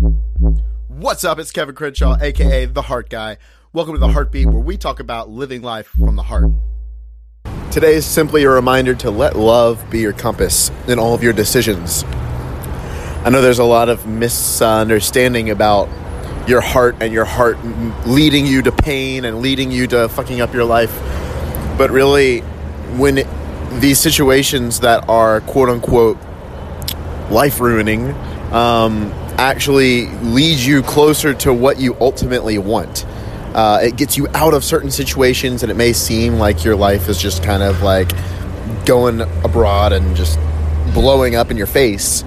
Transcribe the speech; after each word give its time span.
What's 0.00 1.24
up? 1.24 1.38
It's 1.38 1.52
Kevin 1.52 1.74
Crenshaw, 1.74 2.16
aka 2.22 2.64
The 2.64 2.80
Heart 2.80 3.10
Guy. 3.10 3.36
Welcome 3.74 3.92
to 3.92 4.00
The 4.00 4.08
Heartbeat, 4.08 4.46
where 4.46 4.62
we 4.62 4.78
talk 4.78 4.98
about 4.98 5.28
living 5.28 5.60
life 5.60 5.88
from 5.88 6.16
the 6.16 6.22
heart. 6.22 6.50
Today 7.70 7.96
is 7.96 8.06
simply 8.06 8.44
a 8.44 8.50
reminder 8.50 8.94
to 8.94 9.10
let 9.10 9.36
love 9.36 9.84
be 9.90 10.00
your 10.00 10.14
compass 10.14 10.70
in 10.88 10.98
all 10.98 11.12
of 11.12 11.22
your 11.22 11.34
decisions. 11.34 12.04
I 12.04 13.28
know 13.30 13.42
there's 13.42 13.58
a 13.58 13.64
lot 13.64 13.90
of 13.90 14.06
misunderstanding 14.06 15.50
about 15.50 15.90
your 16.48 16.62
heart 16.62 16.96
and 17.02 17.12
your 17.12 17.26
heart 17.26 17.62
leading 18.06 18.46
you 18.46 18.62
to 18.62 18.72
pain 18.72 19.26
and 19.26 19.42
leading 19.42 19.70
you 19.70 19.86
to 19.88 20.08
fucking 20.08 20.40
up 20.40 20.54
your 20.54 20.64
life. 20.64 20.98
But 21.76 21.90
really, 21.90 22.40
when 22.96 23.18
it, 23.18 23.26
these 23.80 24.00
situations 24.00 24.80
that 24.80 25.06
are 25.10 25.42
quote 25.42 25.68
unquote 25.68 26.16
life 27.30 27.60
ruining 27.60 28.14
um, 28.52 29.12
actually 29.40 30.06
leads 30.18 30.66
you 30.66 30.82
closer 30.82 31.32
to 31.32 31.52
what 31.52 31.80
you 31.80 31.96
ultimately 31.98 32.58
want. 32.58 33.06
Uh, 33.54 33.80
it 33.82 33.96
gets 33.96 34.16
you 34.16 34.28
out 34.34 34.52
of 34.52 34.62
certain 34.62 34.90
situations, 34.90 35.62
and 35.62 35.72
it 35.72 35.76
may 35.76 35.92
seem 35.92 36.34
like 36.34 36.62
your 36.62 36.76
life 36.76 37.08
is 37.08 37.18
just 37.18 37.42
kind 37.42 37.62
of 37.62 37.82
like 37.82 38.12
going 38.84 39.22
abroad 39.42 39.92
and 39.92 40.14
just 40.14 40.38
blowing 40.92 41.34
up 41.34 41.50
in 41.50 41.56
your 41.56 41.66
face. 41.66 42.22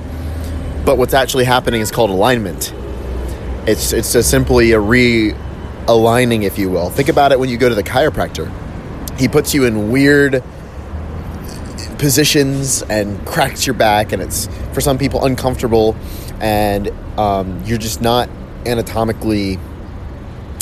But 0.86 0.98
what's 0.98 1.14
actually 1.14 1.46
happening 1.46 1.82
is 1.82 1.92
called 1.92 2.10
alignment. 2.10 2.74
It's 3.68 3.94
it's 3.94 4.16
a 4.16 4.24
simply 4.24 4.72
a 4.74 4.80
realigning, 4.80 6.44
if 6.44 6.58
you 6.58 6.70
will. 6.70 6.90
Think 6.90 7.10
about 7.10 7.32
it 7.32 7.40
when 7.40 7.48
you 7.48 7.58
go 7.58 7.70
to 7.70 7.76
the 7.76 7.84
chiropractor. 7.84 8.52
He 9.18 9.28
puts 9.28 9.54
you 9.54 9.66
in 9.66 9.92
weird 9.92 10.44
positions 12.04 12.82
and 12.90 13.26
cracks 13.26 13.66
your 13.66 13.74
back, 13.74 14.12
and 14.12 14.22
it's 14.22 14.50
for 14.74 14.82
some 14.82 14.98
people 14.98 15.24
uncomfortable, 15.24 15.96
and 16.42 16.90
um, 17.18 17.64
you're 17.64 17.78
just 17.78 18.02
not 18.02 18.28
anatomically 18.66 19.58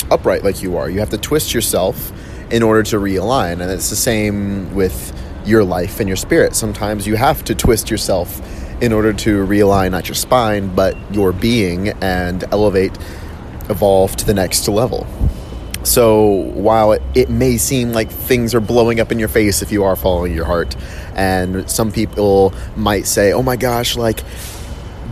upright 0.08 0.44
like 0.44 0.62
you 0.62 0.76
are. 0.76 0.88
You 0.88 1.00
have 1.00 1.10
to 1.10 1.18
twist 1.18 1.52
yourself 1.52 2.12
in 2.52 2.62
order 2.62 2.84
to 2.84 2.96
realign, 2.96 3.60
and 3.60 3.72
it's 3.72 3.90
the 3.90 3.96
same 3.96 4.72
with 4.72 5.12
your 5.44 5.64
life 5.64 5.98
and 5.98 6.08
your 6.08 6.16
spirit. 6.16 6.54
Sometimes 6.54 7.08
you 7.08 7.16
have 7.16 7.42
to 7.46 7.56
twist 7.56 7.90
yourself 7.90 8.40
in 8.80 8.92
order 8.92 9.12
to 9.12 9.44
realign 9.44 9.90
not 9.90 10.06
your 10.06 10.14
spine, 10.14 10.72
but 10.72 10.96
your 11.12 11.32
being 11.32 11.88
and 11.88 12.44
elevate, 12.52 12.96
evolve 13.68 14.14
to 14.14 14.24
the 14.24 14.34
next 14.34 14.68
level. 14.68 15.08
So 15.84 16.24
while 16.54 16.92
it, 16.92 17.02
it 17.14 17.30
may 17.30 17.56
seem 17.56 17.92
like 17.92 18.10
things 18.10 18.54
are 18.54 18.60
blowing 18.60 19.00
up 19.00 19.10
in 19.10 19.18
your 19.18 19.28
face 19.28 19.62
if 19.62 19.72
you 19.72 19.84
are 19.84 19.96
following 19.96 20.34
your 20.34 20.44
heart, 20.44 20.76
and 21.14 21.68
some 21.68 21.90
people 21.90 22.54
might 22.76 23.06
say, 23.06 23.32
"Oh 23.32 23.42
my 23.42 23.56
gosh, 23.56 23.96
like 23.96 24.22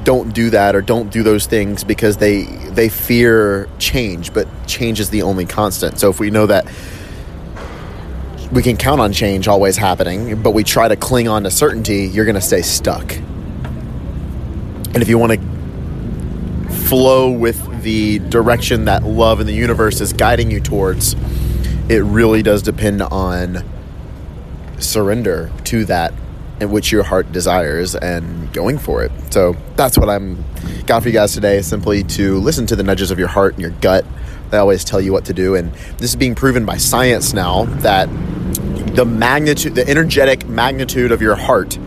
don't 0.05 0.33
do 0.33 0.51
that 0.51 0.75
or 0.75 0.81
don't 0.81 1.11
do 1.11 1.23
those 1.23 1.47
things 1.47 1.85
because 1.85 2.19
they 2.19 2.45
they 2.71 2.89
fear 2.89 3.69
change, 3.79 4.33
but 4.33 4.47
change 4.67 5.01
is 5.01 5.11
the 5.11 5.23
only 5.23 5.45
constant." 5.45 5.99
So 5.99 6.09
if 6.09 6.21
we 6.21 6.31
know 6.31 6.47
that 6.47 6.67
we 8.53 8.63
can 8.63 8.77
count 8.77 9.01
on 9.01 9.13
change 9.13 9.49
always 9.49 9.77
happening, 9.77 10.41
but 10.43 10.53
we 10.53 10.65
try 10.65 10.89
to 10.89 10.97
cling 10.97 11.29
on 11.29 11.45
to 11.45 11.51
certainty, 11.51 12.07
you're 12.07 12.25
going 12.25 12.35
to 12.35 12.41
stay 12.41 12.63
stuck. 12.63 13.15
And 14.93 14.97
if 14.97 15.09
you 15.09 15.19
want 15.19 15.33
to 15.33 16.73
flow 16.89 17.31
with 17.31 17.70
the 17.83 18.19
direction 18.19 18.85
that 18.87 19.05
love 19.05 19.41
in 19.41 19.47
the 19.47 19.53
universe 19.53 20.01
is 20.01 20.13
guiding 20.13 20.51
you 20.51 20.61
towards, 20.61 21.15
it 21.89 22.03
really 22.05 22.43
does 22.43 22.63
depend 22.63 23.03
on 23.03 23.65
surrender 24.79 25.51
to 25.65 25.85
that 25.87 26.15
in 26.61 26.71
which 26.71 26.93
your 26.93 27.03
heart 27.03 27.33
desires 27.33 27.95
and 27.95 28.53
going 28.53 28.79
for 28.79 29.03
it. 29.03 29.11
So 29.31 29.57
that's 29.77 29.97
what 29.97 30.09
I'm 30.09 30.45
got 30.87 31.03
for 31.03 31.09
you 31.09 31.15
guys 31.15 31.33
today. 31.33 31.63
Simply 31.63 32.03
to 32.05 32.39
listen 32.39 32.67
to 32.67 32.77
the 32.77 32.83
nudges 32.83 33.11
of 33.11 33.19
your 33.19 33.29
heart 33.29 33.55
and 33.55 33.63
your 33.63 33.71
gut. 33.71 34.05
They 34.51 34.59
always 34.59 34.85
tell 34.85 35.01
you 35.01 35.13
what 35.13 35.25
to 35.27 35.33
do, 35.33 35.55
and 35.55 35.73
this 35.99 36.11
is 36.11 36.17
being 36.17 36.35
proven 36.35 36.67
by 36.67 36.77
science 36.77 37.33
now 37.33 37.65
that 37.83 38.07
the 38.97 39.05
magnitude, 39.05 39.77
the 39.77 39.89
energetic 39.89 40.49
magnitude 40.49 41.13
of 41.13 41.23
your 41.23 41.37
heart 41.37 41.79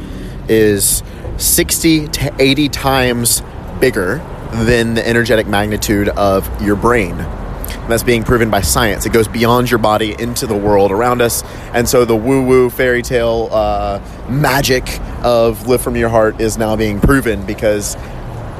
is 0.47 1.03
60 1.37 2.07
to 2.07 2.33
80 2.39 2.69
times 2.69 3.41
bigger 3.79 4.21
than 4.53 4.93
the 4.93 5.07
energetic 5.07 5.47
magnitude 5.47 6.09
of 6.09 6.61
your 6.61 6.75
brain. 6.75 7.13
And 7.13 7.91
that's 7.91 8.03
being 8.03 8.23
proven 8.23 8.49
by 8.49 8.61
science. 8.61 9.05
It 9.05 9.11
goes 9.11 9.27
beyond 9.27 9.69
your 9.69 9.77
body 9.77 10.15
into 10.17 10.47
the 10.47 10.55
world 10.55 10.91
around 10.91 11.21
us. 11.21 11.43
And 11.73 11.87
so 11.87 12.05
the 12.05 12.15
woo 12.15 12.45
woo 12.45 12.69
fairy 12.69 13.01
tale 13.01 13.49
uh, 13.51 13.99
magic 14.29 14.83
of 15.23 15.67
live 15.67 15.81
from 15.81 15.97
your 15.97 16.09
heart 16.09 16.39
is 16.39 16.57
now 16.57 16.75
being 16.75 17.01
proven 17.01 17.45
because 17.45 17.95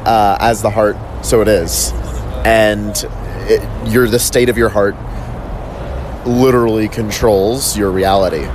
uh, 0.05 0.37
as 0.41 0.61
the 0.61 0.69
heart, 0.69 0.97
so 1.23 1.41
it 1.41 1.47
is. 1.47 1.91
And 2.43 2.91
it, 3.47 3.91
you're 3.91 4.07
the 4.09 4.19
state 4.19 4.49
of 4.49 4.57
your 4.57 4.69
heart 4.69 4.95
literally 6.25 6.87
controls 6.87 7.77
your 7.77 7.91
reality. 7.91 8.45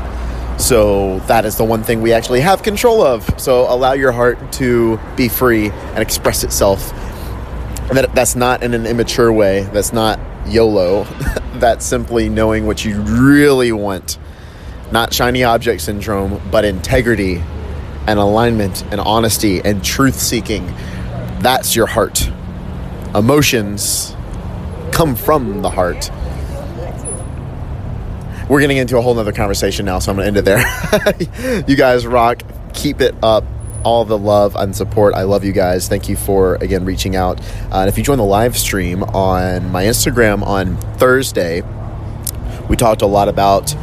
So 0.59 1.20
that 1.20 1.44
is 1.44 1.56
the 1.56 1.65
one 1.65 1.82
thing 1.82 2.03
we 2.03 2.12
actually 2.12 2.41
have 2.41 2.62
control 2.62 3.00
of. 3.03 3.41
So 3.41 3.72
allow 3.72 3.93
your 3.93 4.12
heart 4.12 4.53
to 4.55 4.99
be 5.16 5.28
free 5.28 5.70
and 5.70 5.99
express 5.99 6.44
itself. 6.44 6.93
That, 7.93 8.15
that's 8.15 8.37
not 8.37 8.62
in 8.62 8.75
an 8.75 8.87
immature 8.87 9.32
way. 9.32 9.62
That's 9.72 9.93
not 9.93 10.21
YOLO. 10.47 11.04
that's 11.54 11.84
simply 11.84 12.28
knowing 12.28 12.66
what 12.66 12.84
you 12.84 13.00
really 13.00 13.72
want. 13.72 14.19
Not 14.93 15.12
shiny 15.12 15.44
object 15.44 15.82
syndrome, 15.82 16.41
but 16.50 16.65
integrity 16.65 17.43
and 18.06 18.19
alignment 18.19 18.82
and 18.91 19.00
honesty 19.00 19.60
and 19.60 19.84
truth 19.84 20.19
seeking. 20.19 20.66
That's 21.41 21.76
your 21.76 21.87
heart. 21.87 22.31
Emotions 23.15 24.15
come 24.93 25.15
from 25.16 25.62
the 25.62 25.70
heart 25.70 26.10
we're 28.49 28.60
getting 28.60 28.78
into 28.78 28.97
a 28.97 29.03
whole 29.03 29.15
nother 29.15 29.32
conversation 29.32 29.84
now, 29.84 29.99
so 29.99 30.10
I'm 30.10 30.16
going 30.16 30.25
to 30.25 30.28
end 30.28 30.37
it 30.38 30.44
there. 30.44 31.65
you 31.69 31.76
guys 31.76 32.06
rock. 32.06 32.43
Keep 32.72 33.00
it 33.00 33.15
up. 33.22 33.44
All 33.84 34.05
the 34.05 34.19
love 34.19 34.56
and 34.56 34.75
support. 34.75 35.15
I 35.15 35.22
love 35.22 35.44
you 35.44 35.53
guys. 35.53 35.89
Thank 35.89 36.09
you 36.09 36.16
for, 36.16 36.56
again, 36.56 36.84
reaching 36.84 37.16
out. 37.16 37.41
Uh, 37.41 37.81
and 37.81 37.89
if 37.89 37.97
you 37.97 38.05
join 38.05 38.19
the 38.19 38.25
live 38.25 38.56
stream 38.56 39.03
on 39.03 39.71
my 39.71 39.84
Instagram 39.84 40.43
on 40.43 40.77
Thursday, 40.99 41.62
we 42.69 42.77
talked 42.77 43.03
a 43.03 43.06
lot 43.06 43.28
about 43.28 43.75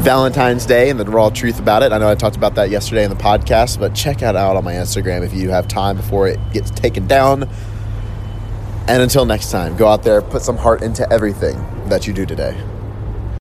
Valentine's 0.00 0.64
Day 0.64 0.90
and 0.90 0.98
the 0.98 1.04
raw 1.04 1.28
truth 1.28 1.58
about 1.58 1.82
it. 1.82 1.92
I 1.92 1.98
know 1.98 2.08
I 2.08 2.14
talked 2.14 2.36
about 2.36 2.54
that 2.54 2.70
yesterday 2.70 3.04
in 3.04 3.10
the 3.10 3.16
podcast, 3.16 3.78
but 3.78 3.94
check 3.94 4.22
it 4.22 4.36
out 4.36 4.56
on 4.56 4.64
my 4.64 4.74
Instagram 4.74 5.24
if 5.24 5.34
you 5.34 5.50
have 5.50 5.68
time 5.68 5.96
before 5.96 6.28
it 6.28 6.40
gets 6.52 6.70
taken 6.70 7.06
down. 7.06 7.48
And 8.88 9.02
until 9.02 9.26
next 9.26 9.50
time, 9.50 9.76
go 9.76 9.86
out 9.86 10.02
there, 10.02 10.22
put 10.22 10.42
some 10.42 10.56
heart 10.56 10.82
into 10.82 11.10
everything 11.12 11.56
that 11.88 12.06
you 12.06 12.14
do 12.14 12.24
today. 12.24 12.56